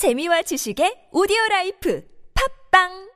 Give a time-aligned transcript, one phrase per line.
[0.00, 2.00] 재미와 지식의 오디오 라이프.
[2.32, 3.09] 팝빵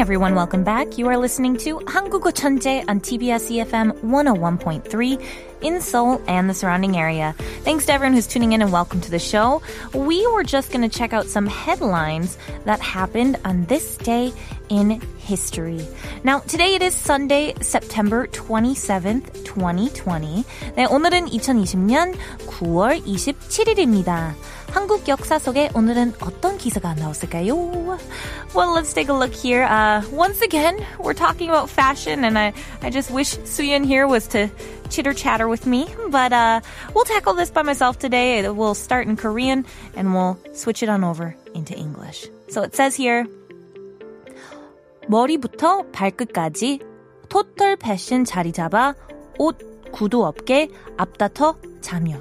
[0.00, 0.98] everyone, welcome back.
[0.98, 5.22] You are listening to 한국어 천재 on TBS EFM 101.3
[5.62, 7.34] in Seoul and the surrounding area.
[7.64, 9.62] Thanks to everyone who's tuning in and welcome to the show.
[9.94, 14.32] We were just going to check out some headlines that happened on this day
[14.68, 15.86] in history.
[16.24, 20.44] Now, today it is Sunday, September 27th, 2020.
[20.76, 22.14] 네, 오늘은 2020년
[22.46, 24.34] 9월 27일입니다.
[24.70, 27.98] 한국 역사 속에 오늘은 어떤 기사가 나왔을까요?
[28.54, 29.64] Well, let's take a look here.
[29.64, 34.26] Uh, once again, we're talking about fashion, and I, I just wish Suyeon here was
[34.28, 34.48] to
[34.90, 35.88] chitter chatter with me.
[36.10, 36.60] But uh,
[36.94, 38.48] we'll tackle this by myself today.
[38.48, 42.28] We'll start in Korean, and we'll switch it on over into English.
[42.48, 43.26] So it says here,
[45.08, 46.80] 머리부터 발끝까지
[47.28, 48.94] 토털 패션 자리 잡아
[49.38, 49.58] 옷
[49.92, 52.20] 구두 업계 앞다퉈 참여.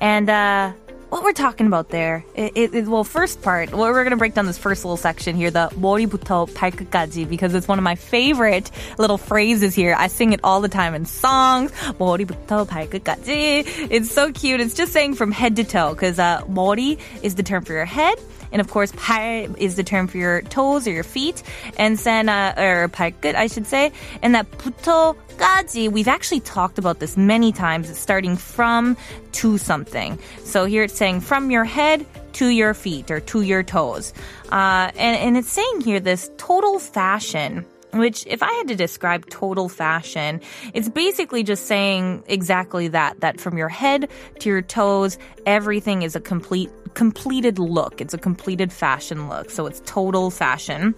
[0.00, 0.72] And uh,
[1.12, 4.32] what we're talking about there, it, it, well, first part, well, we're going to break
[4.32, 8.70] down this first little section here, the 머리부터 발끝까지, because it's one of my favorite
[8.96, 9.94] little phrases here.
[9.96, 11.70] I sing it all the time in songs.
[12.00, 13.90] 머리부터 발끝까지.
[13.90, 14.60] It's so cute.
[14.60, 17.84] It's just saying from head to toe, because uh, 머리 is the term for your
[17.84, 18.18] head.
[18.52, 21.42] And of course, 발 is the term for your toes or your feet.
[21.78, 23.92] And then, uh, or 발끝, I should say.
[24.20, 27.88] And that 부터까지, we've actually talked about this many times.
[27.88, 28.96] It's starting from
[29.32, 30.18] to something.
[30.44, 32.04] So here it's saying from your head
[32.34, 34.12] to your feet or to your toes.
[34.50, 39.29] Uh, and, and it's saying here this total fashion which if I had to describe
[39.29, 40.41] total fashion,
[40.73, 46.15] it's basically just saying exactly that, that from your head to your toes, everything is
[46.15, 48.01] a complete, completed look.
[48.01, 49.49] It's a completed fashion look.
[49.49, 50.95] So it's total fashion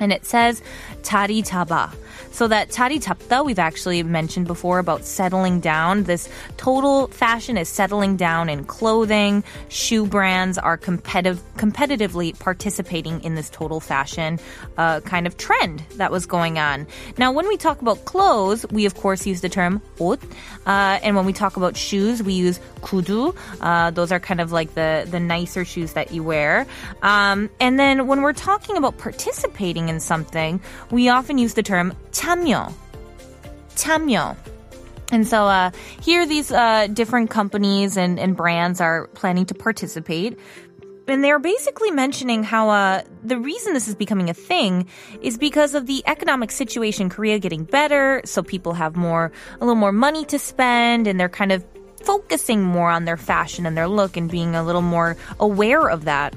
[0.00, 0.62] And it says
[1.02, 1.90] 자리 잡아.
[2.32, 6.02] So that 자리 잡다 we've actually mentioned before about settling down.
[6.02, 9.44] This total fashion is settling down in clothing.
[9.68, 14.40] Shoe brands are competitive, competitively participating in this total fashion
[14.78, 16.88] uh, kind of trend that was going on.
[17.18, 20.20] Now, when we talk about clothes, we of course use the term 옷.
[20.66, 23.36] Uh, and when we talk about shoes, we use 구두.
[23.60, 26.66] Uh, those are kind of like the, the nicer shoes that you wear.
[27.02, 31.94] Um, and then when we're talking about participating in something, we often use the term
[32.10, 32.72] 참여.
[33.76, 34.36] 참여.
[35.12, 40.38] And so uh, here, these uh, different companies and, and brands are planning to participate.
[41.06, 44.88] And they're basically mentioning how uh, the reason this is becoming a thing
[45.20, 48.22] is because of the economic situation in Korea getting better.
[48.24, 51.64] So people have more, a little more money to spend, and they're kind of
[52.02, 56.06] focusing more on their fashion and their look and being a little more aware of
[56.06, 56.34] that.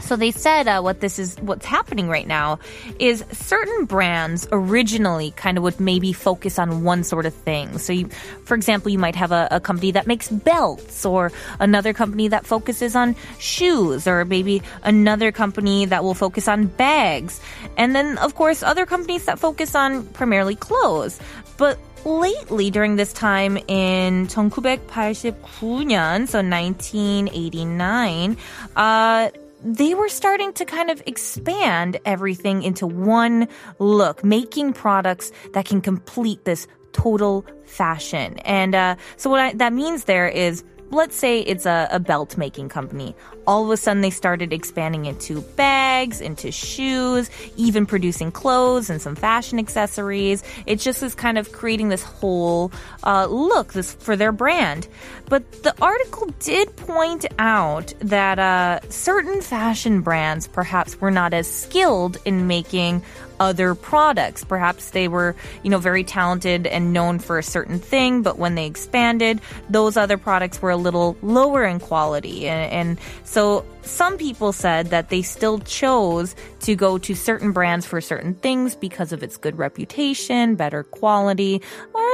[0.00, 2.58] So they said uh, what this is, what's happening right now
[2.98, 7.78] is certain brands originally kind of would maybe focus on one sort of thing.
[7.78, 8.08] So, you,
[8.44, 12.46] for example, you might have a, a company that makes belts, or another company that
[12.46, 17.40] focuses on shoes, or maybe another company that will focus on bags,
[17.76, 21.20] and then of course other companies that focus on primarily clothes.
[21.56, 28.36] But lately during this time in 1989, so 1989,
[28.76, 29.30] uh,
[29.62, 33.48] they were starting to kind of expand everything into one
[33.78, 38.38] look, making products that can complete this total fashion.
[38.38, 42.36] And uh, so what I, that means there is let's say it's a, a, belt
[42.36, 43.14] making company.
[43.46, 49.00] All of a sudden, they started expanding into bags, into shoes, even producing clothes and
[49.00, 50.42] some fashion accessories.
[50.66, 52.72] It just is kind of creating this whole
[53.04, 54.88] uh, look this for their brand.
[55.26, 61.48] But the article did point out that uh, certain fashion brands perhaps were not as
[61.48, 63.02] skilled in making
[63.40, 64.44] other products.
[64.44, 65.34] Perhaps they were,
[65.64, 69.96] you know, very talented and known for a certain thing, but when they expanded, those
[69.96, 72.46] other products were a little lower in quality.
[72.46, 77.86] And, and so some people said that they still chose to go to certain brands
[77.86, 81.62] for certain things because of its good reputation, better quality,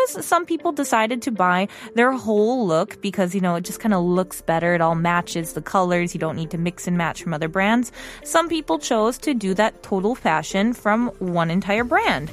[0.06, 3.94] whereas some people decided to buy their whole look because, you know, it just kind
[3.98, 4.76] of looks better.
[4.78, 6.14] It all matches the colors.
[6.14, 7.92] You don't need to mix and match from other brands.
[8.24, 12.30] Some people chose to do that total fashion from one entire brand.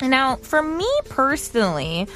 [0.00, 2.08] Now, for me personally,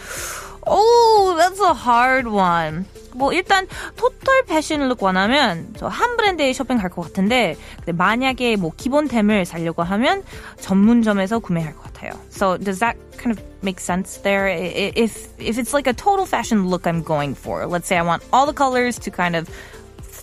[0.67, 2.87] oh, that's a hard one.
[3.15, 7.55] 뭐 일단 토탈 패션룩 원하면 저 한 브랜드에 쇼핑 갈 것 같은데
[7.87, 10.25] 만약에 뭐 기본템을 사려고 하면
[10.59, 11.88] 전문점에서 구매할 것 같아요.
[12.30, 14.48] So does that kind of make sense there?
[14.48, 18.24] If if it's like a total fashion look I'm going for, let's say I want
[18.31, 19.50] all the colors to kind of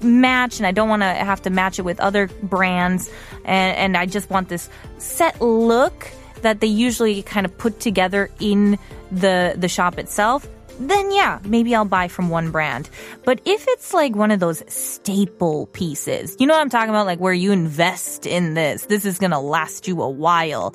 [0.02, 3.10] match and I don't want to have to match it with other brands
[3.44, 4.68] and, and I just want this
[4.98, 6.08] set look
[6.42, 8.78] that they usually kind of put together in
[9.10, 10.46] the the shop itself,
[10.78, 12.88] then yeah, maybe I'll buy from one brand.
[13.24, 17.06] But if it's like one of those staple pieces, you know what I'm talking about?
[17.06, 20.74] Like where you invest in this, this is gonna last you a while.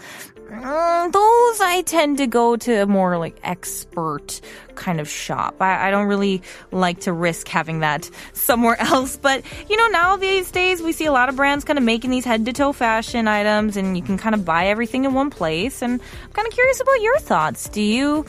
[0.51, 4.41] Mm, those I tend to go to a more like expert
[4.75, 5.61] kind of shop.
[5.61, 9.15] I, I, don't really like to risk having that somewhere else.
[9.15, 12.09] But you know, now these days we see a lot of brands kind of making
[12.09, 15.29] these head to toe fashion items, and you can kind of buy everything in one
[15.29, 15.81] place.
[15.81, 17.69] And I'm kind of curious about your thoughts.
[17.69, 18.25] Do you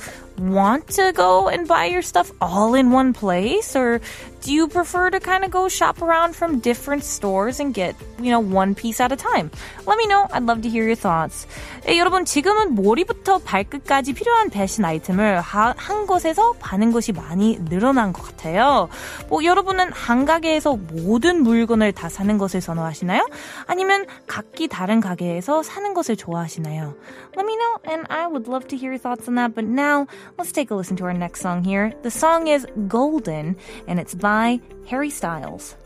[0.50, 4.00] want to go and buy your stuff all in one place, or
[4.42, 8.30] do you prefer to kind of go shop around from different stores and get, you
[8.30, 9.50] know, one piece at a time?
[9.86, 10.26] Let me know.
[10.32, 11.46] I'd love to hear your thoughts.
[11.88, 18.12] 예, 여러분, 지금은 머리부터 발끝까지 필요한 패션 아이템을 하, 한 곳에서 파는 것이 많이 늘어난
[18.12, 18.88] 것 같아요.
[19.28, 23.28] 뭐, 여러분은 한 가게에서 모든 물건을 다 사는 것을 선호하시나요?
[23.66, 26.94] 아니면 각기 다른 가게에서 사는 것을 좋아하시나요?
[27.36, 29.54] Let me know, and I would love to hear your thoughts on that.
[29.54, 30.06] But now,
[30.38, 31.92] let's take a listen to our next song here.
[32.02, 33.56] The song is Golden,
[33.86, 35.76] and it's by Harry Styles.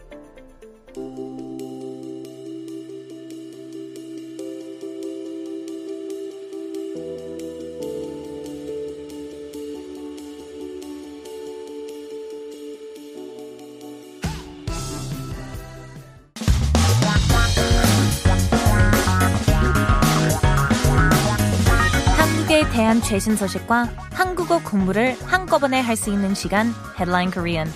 [22.75, 27.71] 대한 최신 소식과 한국어 공부를 한꺼번에 할 수 있는 시간 Headline Korean.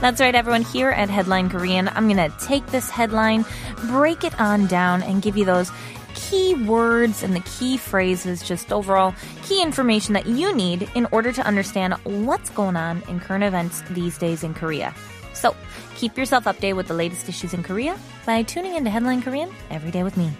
[0.00, 0.62] That's right, everyone.
[0.62, 3.44] Here at Headline Korean, I'm going to take this headline,
[3.86, 5.70] break it on down, and give you those
[6.16, 9.14] key words and the key phrases, just overall
[9.44, 13.82] key information that you need in order to understand what's going on in current events
[13.90, 14.92] these days in Korea.
[15.34, 15.54] So,
[15.94, 17.96] keep yourself updated with the latest issues in Korea
[18.26, 20.32] by tuning into Headline Korean every day with me.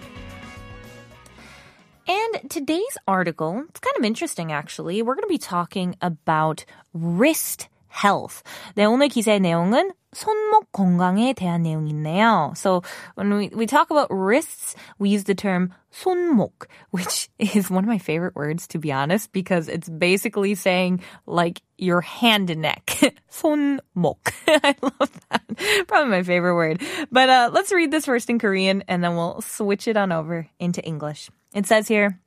[2.08, 5.02] And today's article, it's kind of interesting actually.
[5.02, 8.43] We're going to be talking about wrist health.
[8.75, 12.53] 네, 오늘 기사의 내용은 손목 건강에 대한 내용이네요.
[12.55, 12.81] So
[13.15, 17.87] when we, we talk about wrists, we use the term 손목, which is one of
[17.87, 22.85] my favorite words to be honest, because it's basically saying like your hand and neck.
[23.29, 24.31] 손목.
[24.47, 25.87] I love that.
[25.87, 26.81] Probably my favorite word.
[27.11, 30.47] But uh, let's read this first in Korean and then we'll switch it on over
[30.59, 31.29] into English.
[31.53, 32.19] It says here,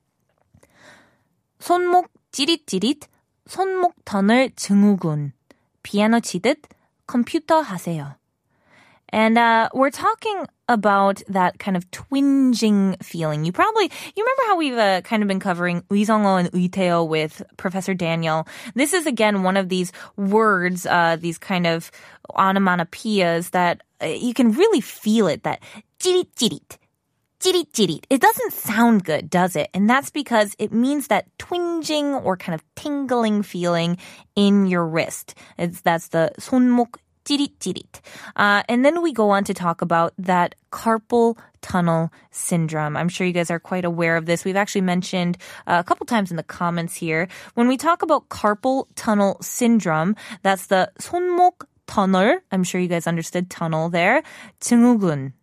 [1.59, 3.03] 손목 찌릿찌릿,
[3.47, 5.33] 손목 터널 증후군.
[5.85, 6.57] 피아노 치듯
[7.07, 8.15] 컴퓨터 하세요.
[9.13, 13.43] And uh, we're talking about that kind of twinging feeling.
[13.43, 17.43] You probably you remember how we've uh, kind of been covering 의성어 and 의태어 with
[17.57, 18.47] Professor Daniel.
[18.73, 21.91] This is again one of these words, uh, these kind of
[22.37, 25.43] onomatopoeias that uh, you can really feel it.
[25.43, 25.59] That
[25.99, 26.77] 찌릿찌릿
[27.41, 28.05] 찌릿찌릿.
[28.09, 29.69] It doesn't sound good, does it?
[29.73, 33.97] And that's because it means that twinging or kind of tingling feeling
[34.35, 35.35] in your wrist.
[35.57, 37.99] It's, that's the 손목 찌릿찌릿.
[38.35, 42.95] Uh, and then we go on to talk about that carpal tunnel syndrome.
[42.97, 44.45] I'm sure you guys are quite aware of this.
[44.45, 45.37] We've actually mentioned
[45.67, 47.27] uh, a couple times in the comments here.
[47.53, 52.39] When we talk about carpal tunnel syndrome, that's the 손목 tunnel.
[52.51, 54.23] I'm sure you guys understood tunnel there.
[54.59, 55.33] 증후군.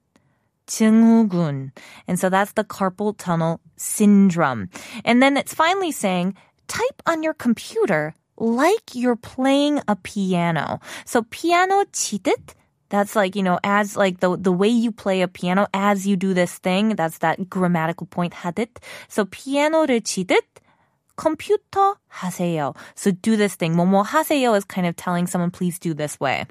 [0.66, 1.72] 증후군.
[2.06, 4.68] And so that's the carpal tunnel syndrome.
[5.04, 6.34] And then it's finally saying,
[6.68, 10.80] type on your computer like you're playing a piano.
[11.04, 12.54] So piano 치듯
[12.90, 16.16] that's like, you know, as like the the way you play a piano as you
[16.16, 18.78] do this thing, that's that grammatical point 하듯.
[19.08, 20.40] So 피아노를 치듯
[21.16, 22.74] 컴퓨터 하세요.
[22.94, 23.74] So do this thing.
[23.74, 26.46] 뭐뭐 하세요 is kind of telling someone please do this way.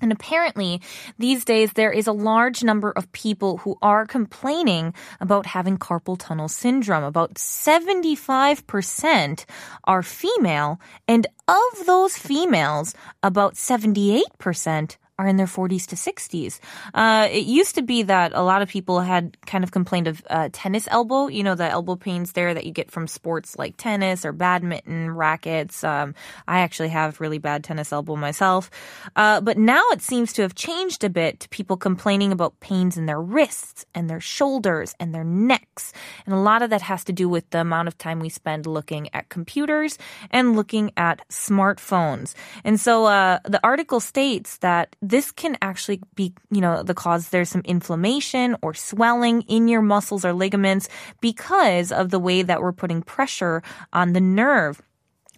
[0.00, 0.80] And apparently,
[1.18, 6.18] these days, there is a large number of people who are complaining about having carpal
[6.18, 7.04] tunnel syndrome.
[7.04, 9.44] About 75%
[9.84, 16.58] are female, and of those females, about 78% are in their 40s to 60s.
[16.92, 20.24] Uh, it used to be that a lot of people had kind of complained of
[20.28, 23.76] uh, tennis elbow, you know, the elbow pains there that you get from sports like
[23.76, 25.84] tennis or badminton, rackets.
[25.84, 26.14] Um,
[26.48, 28.70] I actually have really bad tennis elbow myself.
[29.14, 32.96] Uh, but now it seems to have changed a bit to people complaining about pains
[32.96, 35.92] in their wrists and their shoulders and their necks.
[36.26, 38.66] And a lot of that has to do with the amount of time we spend
[38.66, 39.96] looking at computers
[40.30, 42.34] and looking at smartphones.
[42.64, 47.28] And so uh, the article states that this can actually be, you know, the cause
[47.28, 50.88] there's some inflammation or swelling in your muscles or ligaments
[51.20, 54.80] because of the way that we're putting pressure on the nerve.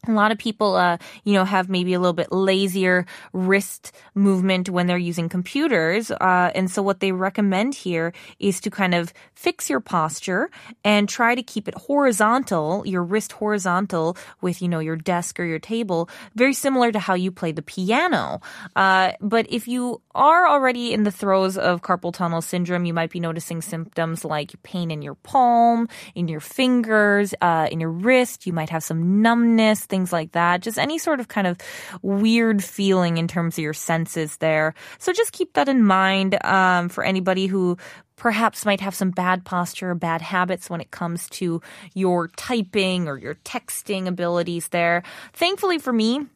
[0.08, 4.68] A lot of people, uh, you know, have maybe a little bit lazier wrist movement
[4.68, 6.10] when they're using computers.
[6.10, 10.50] Uh, and so what they recommend here is to kind of fix your posture
[10.84, 15.44] and try to keep it horizontal, your wrist horizontal with, you know, your desk or
[15.44, 18.40] your table, very similar to how you play the piano.
[18.74, 23.10] Uh, but if you are already in the throes of carpal tunnel syndrome, you might
[23.10, 28.46] be noticing symptoms like pain in your palm, in your fingers, uh, in your wrist.
[28.46, 30.60] You might have some numbness, things like that.
[30.60, 31.56] Just any sort of kind of
[32.02, 34.74] weird feeling in terms of your senses there.
[34.98, 37.78] So just keep that in mind um, for anybody who
[38.16, 41.62] perhaps might have some bad posture or bad habits when it comes to
[41.94, 45.02] your typing or your texting abilities there.
[45.32, 46.26] Thankfully for me,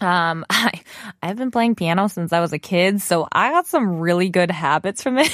[0.00, 0.80] um, I,
[1.22, 4.50] I've been playing piano since I was a kid, so I got some really good
[4.50, 5.30] habits from it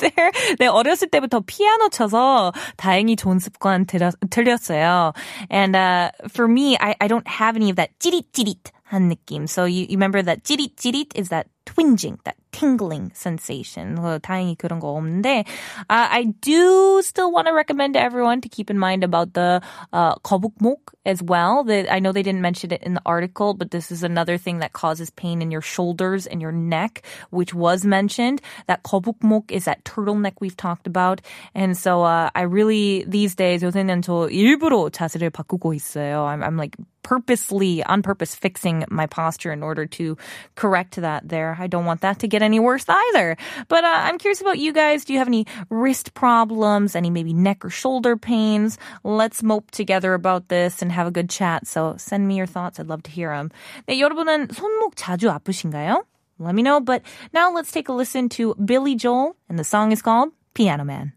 [0.00, 0.32] there.
[0.58, 5.14] 네, 어렸을 때부터 피아노 쳐서 다행히 좋은 습관 들였, 들렸어요.
[5.50, 9.48] And, uh, for me, I, I don't have any of that 찌릿찌릿 한 느낌.
[9.48, 13.96] So you, you remember that 찌릿찌릿 is that twinging, that tingling sensation.
[13.98, 15.44] 어, 다행히 그런 거 없는데,
[15.90, 19.60] uh, I do still want to recommend to everyone to keep in mind about the
[19.92, 21.64] uh, 거북목 as well.
[21.64, 24.58] That I know they didn't mention it in the article, but this is another thing
[24.58, 28.40] that causes pain in your shoulders and your neck, which was mentioned.
[28.66, 31.20] That 거북목 is that turtleneck we've talked about,
[31.54, 36.26] and so uh, I really these days 요새는 저 일부러 자세를 바꾸고 있어요.
[36.26, 40.16] I'm, I'm like purposely, on purpose, fixing my posture in order to
[40.54, 41.56] correct that there.
[41.58, 43.36] I don't want that to get any worse either.
[43.66, 45.04] But uh, I'm curious about you guys.
[45.04, 48.78] Do you have any wrist problems, any maybe neck or shoulder pains?
[49.02, 51.66] Let's mope together about this and have a good chat.
[51.66, 52.78] So send me your thoughts.
[52.78, 53.50] I'd love to hear them.
[53.88, 56.04] 네, 여러분은 손목 자주 아프신가요?
[56.38, 56.80] Let me know.
[56.80, 57.02] But
[57.32, 61.12] now let's take a listen to Billy Joel, and the song is called Piano Man.